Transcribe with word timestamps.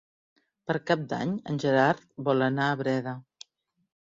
Per 0.69 0.75
Cap 0.91 1.03
d'Any 1.11 1.35
en 1.53 1.61
Gerard 1.65 2.09
vol 2.31 2.47
anar 2.49 2.69
a 2.73 2.81
Breda. 2.81 3.17